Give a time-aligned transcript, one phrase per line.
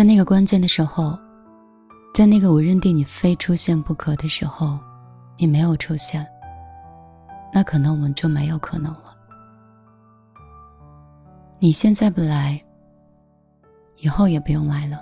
[0.00, 1.14] 在那个关键的时候，
[2.14, 4.78] 在那个我认定你非出现不可的时候，
[5.36, 6.26] 你没有出现，
[7.52, 9.14] 那可能我们就没有可能了。
[11.58, 12.58] 你现在不来，
[13.98, 14.98] 以后也不用来了。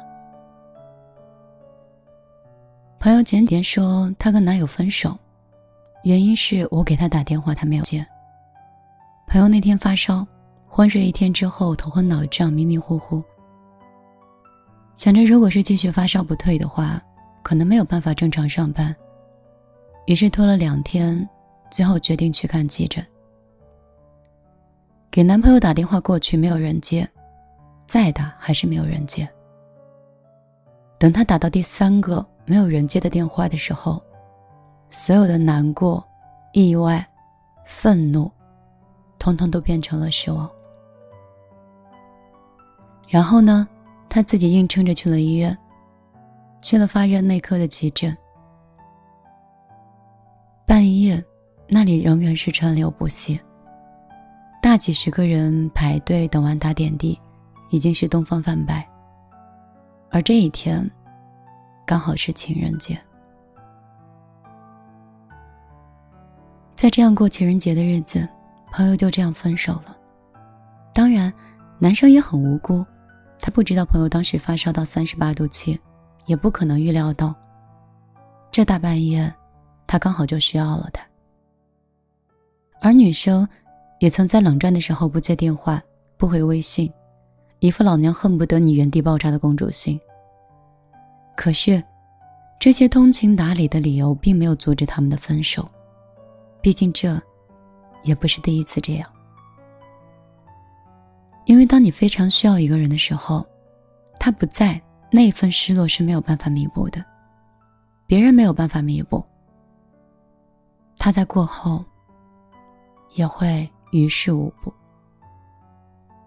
[2.98, 5.16] 朋友前几天说她跟男友分手，
[6.02, 8.04] 原因是我给她打电话，她没有接。
[9.28, 10.26] 朋友那天发烧，
[10.66, 13.22] 昏睡一天之后头昏脑胀、迷迷糊糊。
[14.98, 17.00] 想着如果是继续发烧不退的话，
[17.44, 18.94] 可能没有办法正常上班，
[20.06, 21.26] 于是拖了两天，
[21.70, 23.06] 最后决定去看急诊。
[25.08, 27.08] 给男朋友打电话过去，没有人接，
[27.86, 29.26] 再打还是没有人接。
[30.98, 34.02] 等他打到第三个没有人接的电话的时候，
[34.90, 36.04] 所有的难过、
[36.52, 37.08] 意外、
[37.64, 38.28] 愤怒。
[39.16, 40.50] 通通都变成了失望。
[43.08, 43.68] 然后呢，
[44.08, 45.56] 他自己硬撑着去了医院，
[46.62, 48.16] 去了发热内科的急诊。
[50.66, 51.22] 半夜，
[51.68, 53.40] 那里仍然是川流不息，
[54.62, 57.18] 大几十个人排队等完打点滴，
[57.70, 58.88] 已经是东方泛白。
[60.10, 60.90] 而这一天，
[61.86, 62.98] 刚好是情人节，
[66.74, 68.28] 在这样过情人节的日子。
[68.70, 69.96] 朋友就这样分手了。
[70.92, 71.32] 当然，
[71.78, 72.84] 男生也很无辜，
[73.38, 75.78] 他不知道朋友当时发烧到三十八度七，
[76.26, 77.34] 也不可能预料到
[78.50, 79.32] 这大半夜，
[79.86, 81.02] 他刚好就需要了他。
[82.80, 83.48] 而女生
[84.00, 85.82] 也曾在冷战的时候不接电话、
[86.16, 86.92] 不回微信，
[87.60, 89.98] 一副老娘恨不得你原地爆炸的公主心。
[91.36, 91.82] 可是，
[92.60, 95.68] 这些通情达理的理由并没有阻止他们的分手，
[96.60, 97.20] 毕竟这。
[98.04, 99.10] 也不是第一次这样，
[101.48, 103.44] 因为当你非常需要一个人的时候，
[104.20, 104.78] 他不在，
[105.10, 107.02] 那一份失落是没有办法弥补的，
[108.06, 109.24] 别人没有办法弥补，
[110.98, 111.82] 他在过后
[113.14, 114.70] 也会于事无补。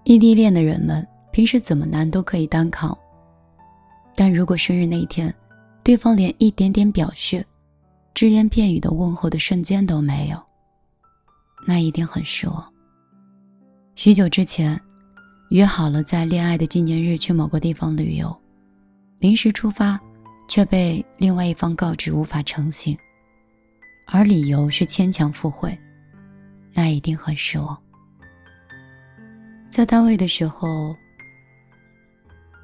[0.06, 2.98] 异地恋的人们平时怎么难都可以单扛，
[4.16, 5.32] 但如果生日那一天，
[5.84, 7.46] 对方连一点点表示、
[8.16, 10.44] 只言片语的问候的瞬间都没有。
[11.68, 12.74] 那一定很失望。
[13.94, 14.82] 许久之前，
[15.52, 18.34] 约好了在恋爱的纪念日去某个地方旅游，
[19.20, 20.00] 临时出发，
[20.48, 22.98] 却被另外一方告知无法成行，
[24.08, 25.78] 而理由是牵强附会，
[26.74, 27.78] 那一定很失望。
[29.70, 30.96] 在单位的时候，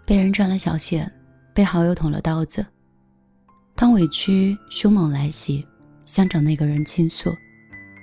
[0.05, 1.05] 被人穿了小鞋，
[1.53, 2.65] 被好友捅了刀子，
[3.75, 5.67] 当委屈凶猛来袭，
[6.05, 7.35] 想找那个人倾诉。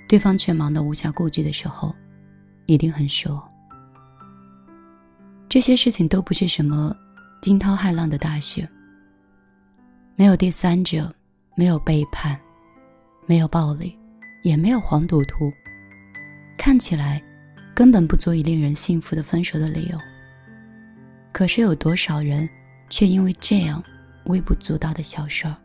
[0.07, 1.91] 对方却忙得无暇顾及的时候，
[2.67, 3.54] 一定很失望。
[5.55, 6.93] 这些事情都不是什么
[7.41, 8.67] 惊涛骇浪的大事，
[10.17, 11.09] 没有第三者，
[11.55, 12.37] 没有背叛，
[13.25, 13.97] 没有暴力，
[14.43, 15.49] 也没有黄赌毒，
[16.57, 17.23] 看起来
[17.73, 19.97] 根本不足以令人信服的分手的理由。
[21.31, 22.49] 可是有多少人
[22.89, 23.81] 却因为这样
[24.25, 25.55] 微不足道的小事儿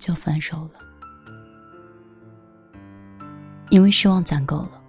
[0.00, 0.72] 就分手了？
[3.70, 4.82] 因为失望攒够了，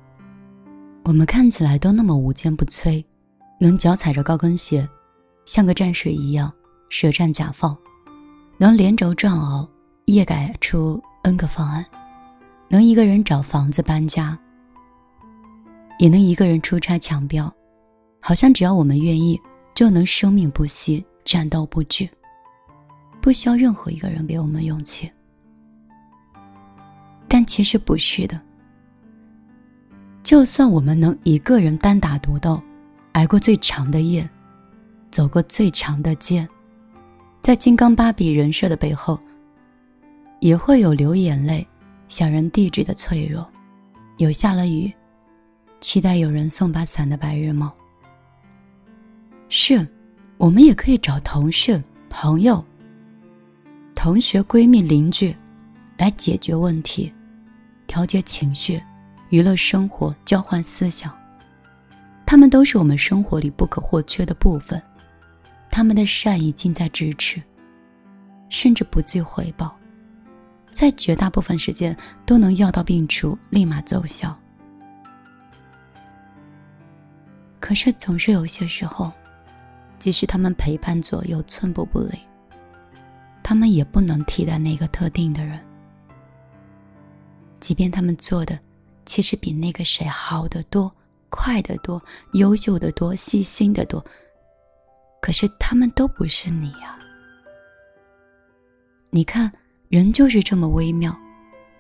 [1.04, 3.06] 我们看起来都那么无坚不摧，
[3.60, 4.88] 能脚踩着高跟鞋，
[5.46, 6.52] 像个战士一样
[6.90, 7.76] 舌战甲放，
[8.58, 9.68] 能连轴转熬，
[10.06, 11.86] 夜改出 N 个方案，
[12.70, 14.38] 能一个人找房子搬家，
[15.98, 17.52] 也能一个人出差抢标，
[18.20, 19.40] 好像只要我们愿意，
[19.74, 22.08] 就能生命不息，战斗不止，
[23.20, 25.12] 不需要任何一个人给我们勇气。
[27.28, 28.40] 但其实不是的。
[30.24, 32.62] 就算我们能一个人单打独斗，
[33.18, 34.30] 挨过最长的夜，
[35.10, 36.48] 走过最长的街，
[37.42, 39.20] 在金刚芭比人设的背后，
[40.40, 41.68] 也会有流眼泪、
[42.08, 43.44] 想人地址的脆弱，
[44.18, 44.94] 有下了雨，
[45.80, 47.68] 期待有人送把伞的白日梦。
[49.50, 49.88] 是，
[50.38, 52.64] 我们也可以找同事、朋友、
[53.96, 55.36] 同学、闺蜜、邻居，
[55.98, 57.12] 来解决问题，
[57.88, 58.80] 调节情绪。
[59.30, 61.12] 娱乐生活，交换思想，
[62.28, 64.80] 他们都是我们生活里不可或缺的部分。
[65.72, 67.42] 他们的善意近在咫尺，
[68.50, 69.74] 甚至不计回报，
[70.70, 71.96] 在绝大部分时间
[72.26, 74.38] 都能药到病除，立马奏效。
[77.62, 79.10] 可是总是有些时候，
[79.98, 82.20] 即使他们陪伴左右，寸步不离，
[83.42, 85.58] 他们也不能替代那个特定的人，
[87.62, 88.60] 即便他们做的。
[89.06, 90.94] 其实比那个谁好得多，
[91.30, 92.02] 快得多，
[92.34, 94.04] 优秀的多，细心的多。
[95.22, 96.98] 可是他们都不是你呀。
[99.10, 99.52] 你看，
[99.90, 101.18] 人就是这么微妙，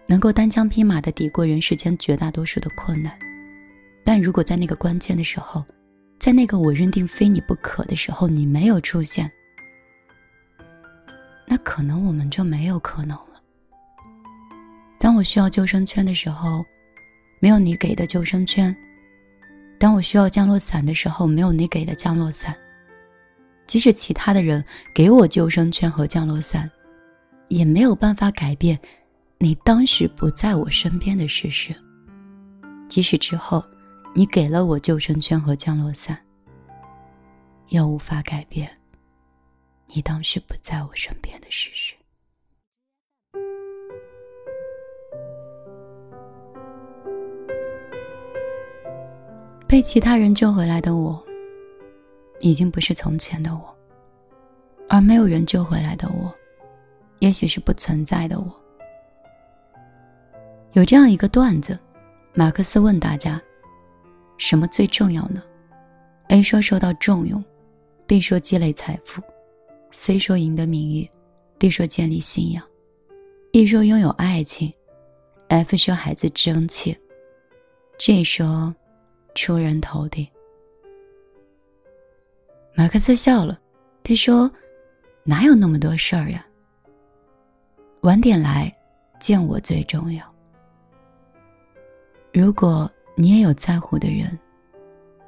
[0.07, 3.17] 能够单枪匹马的抵过人世间绝大多数的困难，
[4.03, 5.63] 但如果在那个关键的时候，
[6.17, 9.29] 在那个我认定非你不可的时候，你没有出现，
[11.45, 13.41] 那可能我们就没有可能了。
[14.97, 16.65] 当我需要救生圈的时候，
[17.39, 18.73] 没有你给的救生圈；
[19.79, 22.55] 当我需要降落伞的时候，没有你给的降落伞。
[23.67, 24.63] 即使其他的人
[24.95, 26.71] 给我救生圈和降落伞，
[27.49, 28.79] 也没有办法改变
[29.37, 31.75] 你当时不在我身边的事实。
[32.87, 33.61] 即使之后
[34.15, 36.17] 你给了我救生圈和降落伞，
[37.67, 38.69] 也无法改变
[39.87, 41.93] 你当时不在我身边的事实。
[49.77, 51.23] 被其他人救回来的我，
[52.39, 53.61] 已经不是从前的我；
[54.89, 56.35] 而没有人救回来的我，
[57.19, 58.51] 也许是不存在的我。
[60.73, 61.77] 有这样一个段子，
[62.33, 63.39] 马克思问大家：
[64.39, 65.43] 什么最重要呢
[66.29, 67.45] ？A 说受到重用
[68.07, 69.21] ，B 说积累财富
[69.91, 71.07] ，C 说赢得名誉
[71.59, 72.63] ，D 说建立信仰
[73.51, 74.73] ，E 说拥有爱情
[75.49, 76.97] ，F 说孩子争气
[77.99, 78.73] ，G 说。
[79.37, 80.27] 出人头地。
[82.73, 83.59] 马克思笑了，
[84.01, 84.51] 他说
[85.23, 86.43] ：“哪有那么多事儿呀？
[88.01, 88.75] 晚点来
[89.19, 90.25] 见我最重要。
[92.33, 94.37] 如果你也有在乎的人，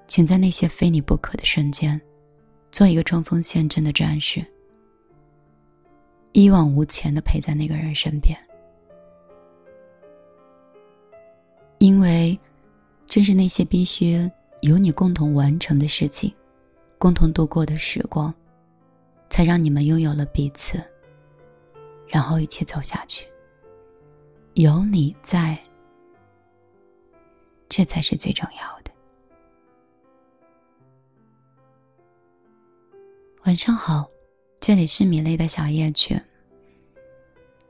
[0.08, 2.02] 请在那些非你不可的瞬间，
[2.72, 4.44] 做一个冲锋陷阵的战士，
[6.32, 8.36] 一往无前的陪在那个人身边，
[11.78, 12.38] 因为。”
[13.10, 14.30] 正是那些必须
[14.62, 16.32] 由你共同完成的事情，
[17.00, 18.32] 共同度过的时光，
[19.32, 20.80] 才让你们拥有了彼此，
[22.08, 23.28] 然后一起走下去。
[24.54, 25.58] 有你在，
[27.68, 28.92] 这才是最重要的。
[33.46, 34.08] 晚上好，
[34.60, 36.16] 这里是米粒的小夜曲，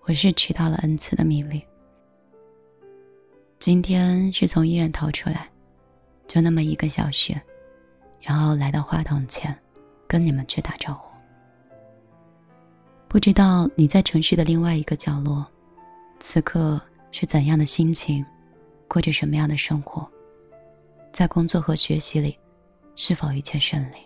[0.02, 1.64] 我是迟到了 n 次的米粒。
[3.60, 5.50] 今天是从医院逃出来，
[6.30, 7.36] 就那么一个小时，
[8.22, 9.54] 然后来到话筒前，
[10.08, 11.12] 跟你们去打招呼。
[13.10, 15.46] 不知道你在城市的另外一个角落，
[16.22, 16.80] 此刻
[17.12, 18.26] 是怎样的心情，
[18.88, 20.10] 过着什么样的生活，
[21.12, 22.40] 在工作和学习里，
[22.96, 23.98] 是否一切顺利？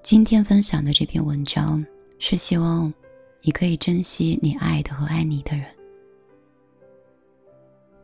[0.00, 1.84] 今天分享的这篇文章，
[2.20, 2.94] 是希望
[3.40, 5.66] 你可以珍惜你爱的和爱你的人。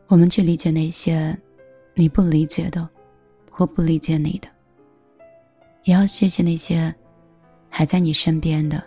[0.09, 1.37] 我们去理解那些
[1.93, 2.89] 你不理解的，
[3.51, 4.49] 或不理解你的，
[5.83, 6.93] 也要谢谢那些
[7.69, 8.83] 还在你身边的，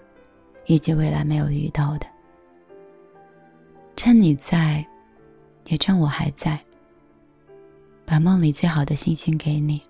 [0.67, 2.07] 以及未来没有遇到的。
[3.95, 4.85] 趁你在，
[5.67, 6.59] 也趁我还在，
[8.05, 9.81] 把梦里最好的星星给你，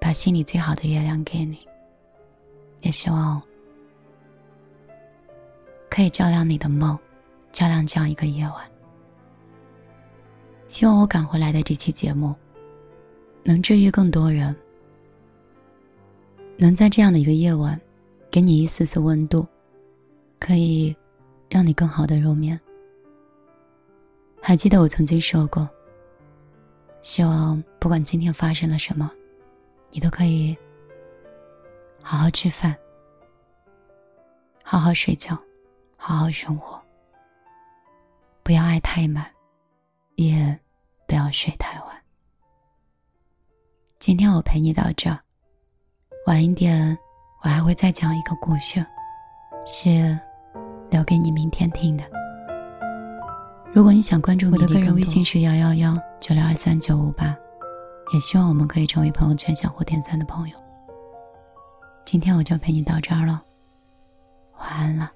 [0.00, 1.66] 把心里最好的月亮给你，
[2.82, 3.42] 也希望
[5.90, 6.96] 可以照亮你的梦。
[7.52, 8.70] 照亮这样一个夜晚，
[10.68, 12.34] 希望我赶回来的这期节目，
[13.42, 14.54] 能治愈更多人，
[16.56, 17.80] 能在这样的一个夜晚，
[18.30, 19.46] 给你一丝丝温度，
[20.38, 20.94] 可以
[21.48, 22.60] 让你更好的入眠。
[24.42, 25.68] 还记得我曾经说过，
[27.00, 29.10] 希望不管今天发生了什么，
[29.90, 30.56] 你都可以
[32.02, 32.76] 好好吃饭，
[34.62, 35.36] 好好睡觉，
[35.96, 36.80] 好好生活。
[38.46, 39.26] 不要爱太满，
[40.14, 40.56] 也
[41.08, 41.88] 不要睡太晚。
[43.98, 45.18] 今天我陪你到这儿，
[46.28, 46.96] 晚一点
[47.42, 48.86] 我还会再讲一个故事，
[49.66, 50.16] 是
[50.90, 52.04] 留给你明天听的。
[53.72, 57.36] 如果你想关注我的个人微信是幺幺幺九六二三九五八，
[58.12, 60.56] 也希望我们可以成为朋友圈相互点赞的朋友。
[62.04, 63.42] 今天我就陪你到这儿了，
[64.60, 65.10] 晚安了。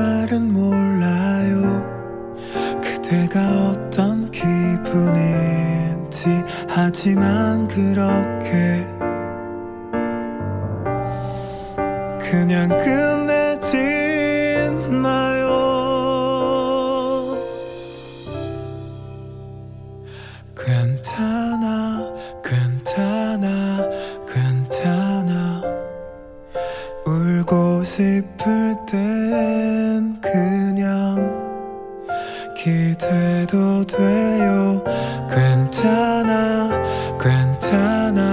[0.00, 1.82] 난 잘은 몰라요.
[2.80, 6.26] 그대가 어떤 기분인지.
[6.68, 8.86] 하지만 그렇게
[12.18, 13.29] 그냥 끝
[27.84, 31.40] 싶을 땐 그냥
[32.56, 34.84] 기대도 돼요.
[35.28, 36.70] 괜찮아
[37.18, 38.29] 괜찮아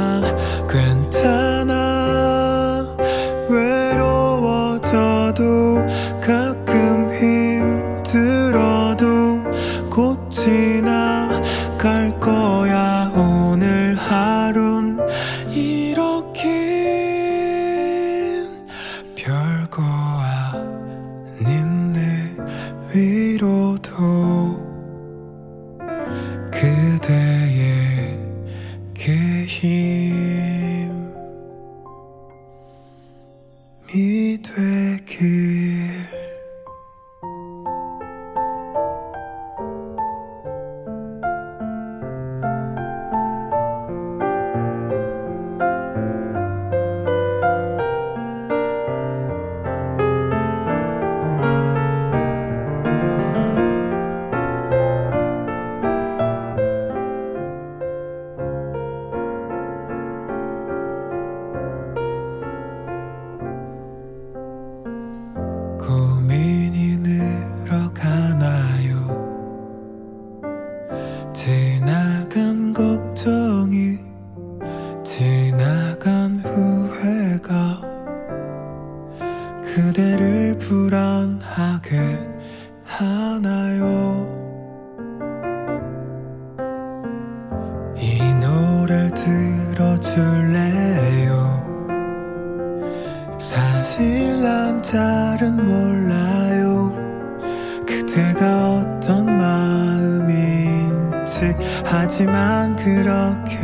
[90.38, 91.66] 들어줄래요.
[93.40, 96.94] 사실 난 잘은 몰라요.
[97.86, 100.36] 그대가 어떤 마음인지
[101.86, 103.58] 하지만 그렇게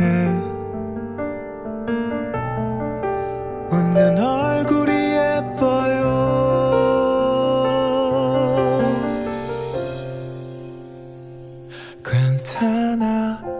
[3.70, 6.04] 웃는 얼굴이 예뻐요.
[12.04, 13.53] 괜찮아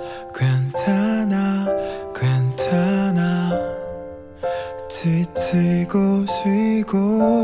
[6.84, 7.43] 过。